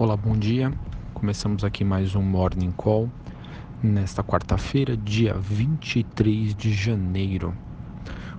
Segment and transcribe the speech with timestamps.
[0.00, 0.72] Olá, bom dia.
[1.12, 3.10] Começamos aqui mais um Morning Call
[3.82, 7.54] nesta quarta-feira, dia 23 de janeiro.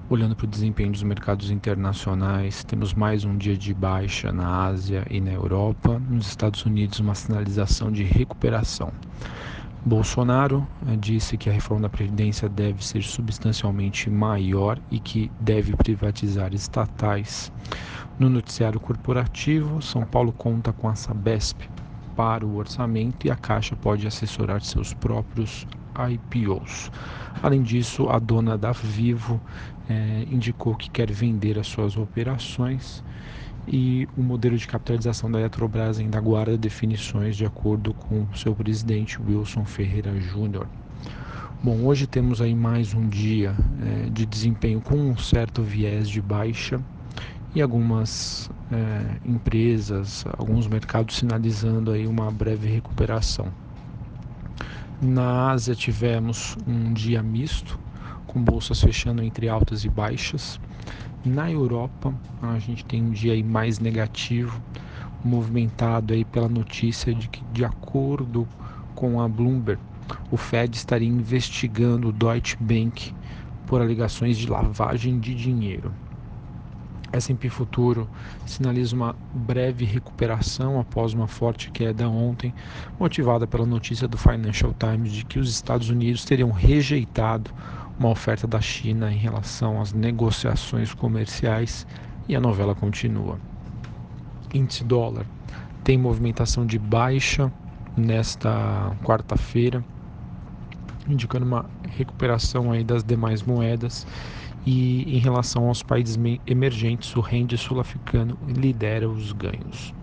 [0.10, 5.06] Olhando para o desempenho dos mercados internacionais, temos mais um dia de baixa na Ásia
[5.08, 6.02] e na Europa.
[6.10, 8.92] Nos Estados Unidos, uma sinalização de recuperação.
[9.86, 15.76] Bolsonaro eh, disse que a reforma da Previdência deve ser substancialmente maior e que deve
[15.76, 17.52] privatizar estatais.
[18.22, 21.68] No noticiário corporativo, São Paulo conta com a Sabesp
[22.16, 25.66] para o orçamento e a Caixa pode assessorar seus próprios
[25.98, 26.92] IPOs.
[27.42, 29.42] Além disso, a dona da Vivo
[29.90, 33.04] eh, indicou que quer vender as suas operações
[33.68, 39.20] e o modelo de capitalização da Eletrobras ainda guarda definições de acordo com seu presidente
[39.20, 40.68] Wilson Ferreira Júnior.
[41.64, 46.22] Bom, hoje temos aí mais um dia é, de desempenho com um certo viés de
[46.22, 46.80] baixa
[47.54, 53.48] e algumas é, empresas, alguns mercados sinalizando aí uma breve recuperação.
[55.02, 57.80] Na Ásia tivemos um dia misto,
[58.28, 60.60] com bolsas fechando entre altas e baixas.
[61.26, 64.62] Na Europa, a gente tem um dia aí mais negativo,
[65.24, 68.48] movimentado aí pela notícia de que, de acordo
[68.96, 69.82] com a Bloomberg,
[70.30, 73.14] o Fed estaria investigando o Deutsche Bank
[73.66, 75.94] por alegações de lavagem de dinheiro.
[77.14, 78.10] S&P Futuro
[78.46, 82.54] sinaliza uma breve recuperação após uma forte queda ontem,
[83.00, 87.52] motivada pela notícia do Financial Times de que os Estados Unidos teriam rejeitado
[88.00, 91.86] uma oferta da China em relação às negociações comerciais
[92.28, 93.38] e a novela continua.
[94.54, 95.26] Índice dólar
[95.84, 97.52] tem movimentação de baixa
[97.96, 99.84] nesta quarta-feira,
[101.08, 104.06] indicando uma recuperação aí das demais moedas
[104.66, 109.94] e em relação aos países emergentes, o rende sul-africano lidera os ganhos.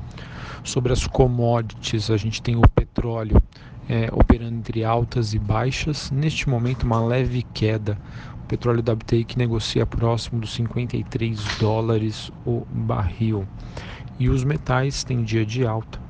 [0.65, 3.41] Sobre as commodities, a gente tem o petróleo
[3.89, 6.11] é, operando entre altas e baixas.
[6.11, 7.99] Neste momento, uma leve queda.
[8.43, 13.47] O petróleo WTI que negocia próximo dos 53 dólares o barril.
[14.19, 16.01] E os metais têm dia de alta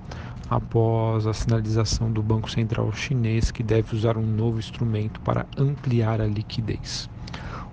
[0.48, 6.20] após a sinalização do Banco Central chinês que deve usar um novo instrumento para ampliar
[6.20, 7.08] a liquidez.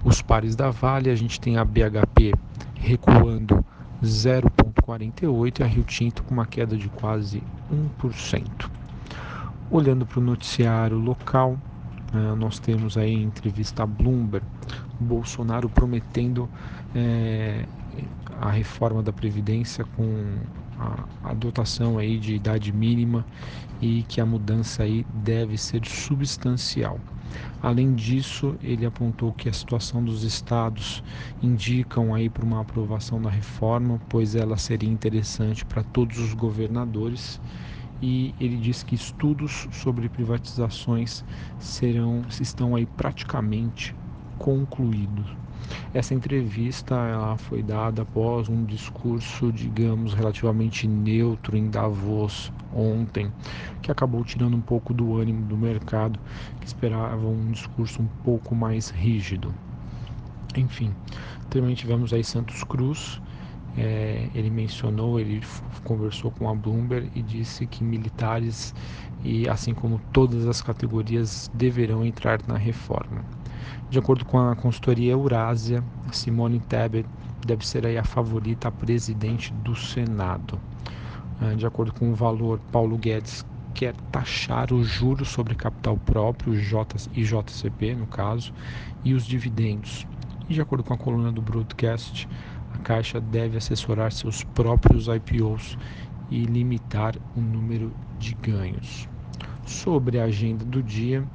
[0.06, 2.32] Os pares da Vale, a gente tem a BHP
[2.76, 3.66] recuando
[4.04, 7.42] 0,48 e a Rio Tinto com uma queda de quase
[8.00, 8.70] 1%.
[9.72, 11.58] Olhando para o noticiário local,
[12.14, 14.46] uh, nós temos aí entrevista a Bloomberg,
[15.00, 16.48] Bolsonaro prometendo
[16.94, 17.66] é,
[18.40, 20.38] a reforma da Previdência com
[20.80, 23.26] a, a, dotação aí de idade mínima
[23.82, 27.00] e que a mudança aí deve ser substancial.
[27.62, 31.02] Além disso, ele apontou que a situação dos estados
[31.42, 37.42] indicam aí para uma aprovação da reforma, pois ela seria interessante para todos os governadores
[38.02, 41.24] e ele diz que estudos sobre privatizações
[41.58, 43.96] serão estão aí praticamente
[44.38, 45.45] concluídos.
[45.94, 53.34] Essa entrevista ela foi dada após um discurso, digamos, relativamente neutro em Davos ontem,
[53.82, 56.20] que acabou tirando um pouco do ânimo do mercado,
[56.60, 59.56] que esperava um discurso um pouco mais rígido.
[60.56, 60.96] Enfim,
[61.50, 63.22] também tivemos aí Santos Cruz,
[63.78, 65.42] é, ele mencionou, ele
[65.84, 68.74] conversou com a Bloomberg e disse que militares
[69.24, 73.26] e assim como todas as categorias deverão entrar na reforma.
[73.90, 77.08] De acordo com a consultoria Eurásia, Simone Tebet
[77.46, 80.60] deve ser aí a favorita a presidente do Senado.
[81.42, 86.56] É, de acordo com o valor, Paulo Guedes quer taxar os juros sobre capital próprio,
[86.56, 88.54] J e JCP no caso,
[89.04, 90.08] e os dividendos.
[90.50, 92.28] E de acordo com a coluna do Broadcast,
[92.74, 95.78] a Caixa deve assessorar seus próprios IPOs
[96.32, 99.08] e limitar o número de ganhos.
[99.66, 101.28] Sobre a agenda do dia,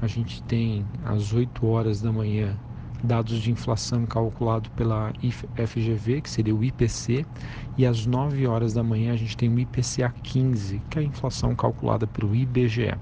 [0.00, 2.56] a gente tem às 8 horas da manhã
[3.02, 5.12] dados de inflação calculado pela
[5.66, 7.24] FGV, que seria o IPC,
[7.76, 11.04] e às 9 horas da manhã a gente tem o IPCA 15, que é a
[11.04, 12.94] inflação calculada pelo IBGE.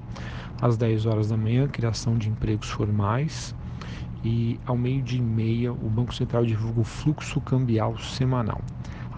[0.60, 3.54] Às 10 horas da manhã, criação de empregos formais,
[4.24, 8.60] e ao meio-dia e meia o Banco Central divulga o fluxo cambial semanal.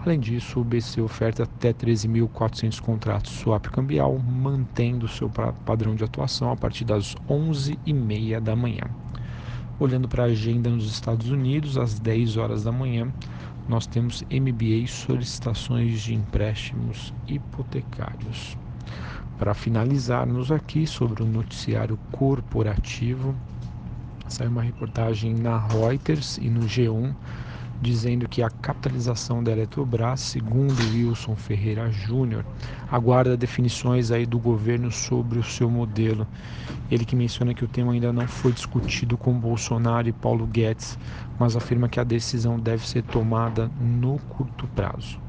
[0.07, 6.49] Além disso, o BC oferta até 13.400 contratos swap cambial, mantendo seu padrão de atuação
[6.49, 8.85] a partir das 11h30 da manhã.
[9.77, 13.11] Olhando para a agenda nos Estados Unidos, às 10 horas da manhã,
[13.67, 18.57] nós temos MBA solicitações de empréstimos hipotecários.
[19.37, 23.35] Para finalizarmos aqui sobre o noticiário corporativo,
[24.29, 27.13] saiu uma reportagem na Reuters e no G1
[27.79, 32.45] dizendo que a capitalização da Eletrobras, segundo Wilson Ferreira Júnior,
[32.89, 36.27] aguarda definições aí do governo sobre o seu modelo.
[36.89, 40.97] Ele que menciona que o tema ainda não foi discutido com Bolsonaro e Paulo Guedes,
[41.37, 45.26] mas afirma que a decisão deve ser tomada no curto prazo.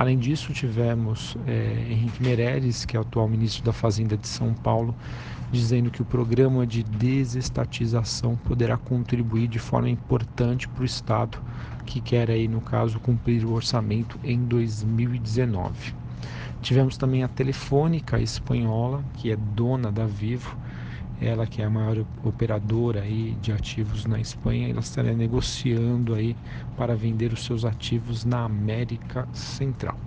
[0.00, 4.94] Além disso, tivemos é, Henrique Meirelles, que é atual ministro da Fazenda de São Paulo,
[5.52, 11.36] dizendo que o programa de desestatização poderá contribuir de forma importante para o Estado,
[11.84, 15.92] que quer aí, no caso, cumprir o orçamento em 2019.
[16.62, 20.56] Tivemos também a Telefônica espanhola, que é dona da Vivo,
[21.20, 26.36] ela que é a maior operadora aí de ativos na Espanha, ela estará negociando aí
[26.74, 30.00] para vender os seus ativos na América Central.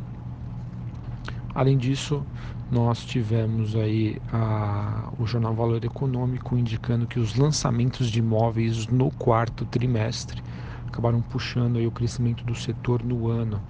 [1.54, 2.27] Além disso,
[2.69, 9.12] nós tivemos aí a, o jornal Valor Econômico indicando que os lançamentos de imóveis no
[9.12, 10.42] quarto trimestre
[10.88, 13.63] acabaram puxando aí o crescimento do setor no ano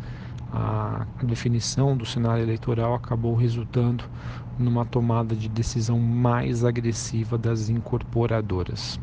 [0.54, 4.04] a definição do cenário eleitoral acabou resultando
[4.60, 9.00] numa tomada de decisão mais agressiva das incorporadoras.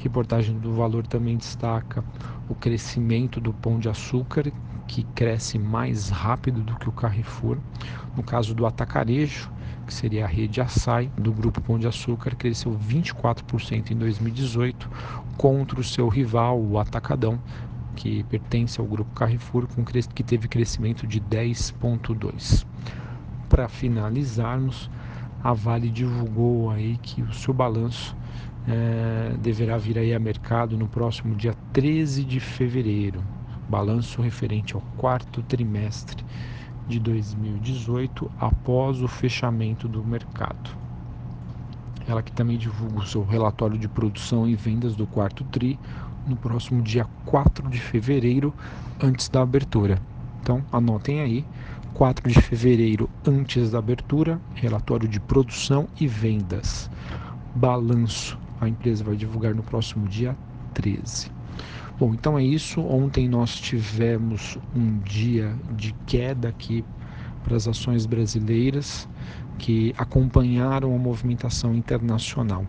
[0.00, 2.02] reportagem do Valor também destaca
[2.48, 4.50] o crescimento do pão de açúcar,
[4.88, 7.58] que cresce mais rápido do que o Carrefour.
[8.16, 9.50] No caso do atacarejo,
[9.86, 14.88] que seria a rede Açaí do grupo Pão de Açúcar, cresceu 24% em 2018
[15.36, 17.38] contra o seu rival, o Atacadão,
[17.98, 22.64] que pertence ao grupo Carrefour, com, que teve crescimento de 10,2.
[23.48, 24.88] Para finalizarmos,
[25.42, 28.16] a Vale divulgou aí que o seu balanço
[28.68, 33.20] é, deverá vir aí a mercado no próximo dia 13 de fevereiro.
[33.68, 36.24] Balanço referente ao quarto trimestre
[36.86, 40.70] de 2018 após o fechamento do mercado.
[42.06, 45.78] Ela que também divulga o seu relatório de produção e vendas do quarto TRI,
[46.26, 48.52] no próximo dia 4 de fevereiro,
[49.02, 50.00] antes da abertura.
[50.40, 51.44] Então, anotem aí,
[51.94, 56.90] 4 de fevereiro, antes da abertura, relatório de produção e vendas.
[57.54, 60.36] Balanço, a empresa vai divulgar no próximo dia
[60.74, 61.30] 13.
[61.98, 62.80] Bom, então é isso.
[62.80, 66.84] Ontem nós tivemos um dia de queda aqui
[67.42, 69.08] para as ações brasileiras
[69.58, 72.64] que acompanharam a movimentação internacional.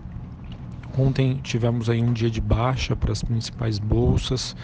[0.98, 4.56] Ontem tivemos aí um dia de baixa para as principais bolsas,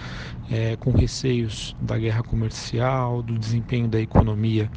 [0.50, 4.70] é, com receios da guerra comercial, do desempenho da economia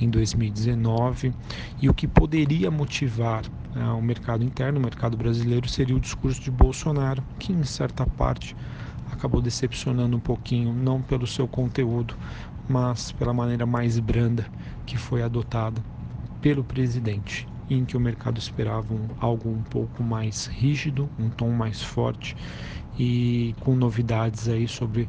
[0.00, 1.32] em 2019
[1.80, 6.42] e o que poderia motivar né, o mercado interno, o mercado brasileiro, seria o discurso
[6.42, 8.56] de Bolsonaro, que em certa parte
[9.10, 12.14] acabou decepcionando um pouquinho, não pelo seu conteúdo,
[12.68, 14.46] mas pela maneira mais branda
[14.84, 15.82] que foi adotada
[16.40, 21.50] pelo presidente em que o mercado esperava um, algo um pouco mais rígido, um tom
[21.50, 22.36] mais forte
[22.98, 25.08] e com novidades aí sobre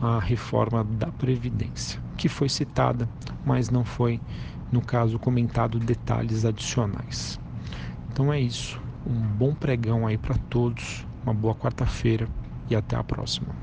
[0.00, 3.08] a reforma da Previdência, que foi citada,
[3.44, 4.20] mas não foi,
[4.70, 7.38] no caso, comentado detalhes adicionais.
[8.10, 8.80] Então é isso.
[9.06, 12.28] Um bom pregão aí para todos, uma boa quarta-feira
[12.68, 13.54] e até a próxima.